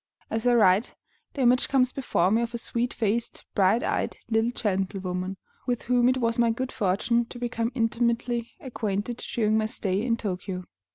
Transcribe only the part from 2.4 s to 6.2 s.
of a sweet faced, bright eyed little gentlewoman with whom it